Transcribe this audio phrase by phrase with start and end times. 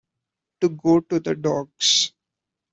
[0.61, 2.11] To go to the dogs